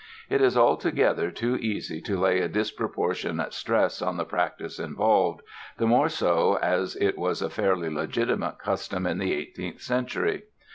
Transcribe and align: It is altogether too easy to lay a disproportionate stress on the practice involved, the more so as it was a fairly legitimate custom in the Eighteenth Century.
It 0.31 0.41
is 0.41 0.57
altogether 0.57 1.29
too 1.29 1.57
easy 1.57 2.01
to 2.01 2.19
lay 2.19 2.39
a 2.41 2.47
disproportionate 2.47 3.53
stress 3.53 4.01
on 4.01 4.17
the 4.17 4.25
practice 4.25 4.79
involved, 4.79 5.41
the 5.77 5.85
more 5.85 6.09
so 6.09 6.57
as 6.59 6.95
it 6.95 7.19
was 7.19 7.39
a 7.39 7.51
fairly 7.51 7.91
legitimate 7.91 8.57
custom 8.57 9.05
in 9.05 9.19
the 9.19 9.31
Eighteenth 9.35 9.79
Century. 9.79 10.45